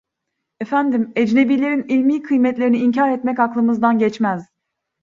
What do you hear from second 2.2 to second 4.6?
kıymetlerini inkar etmek aklımızdan geçmez.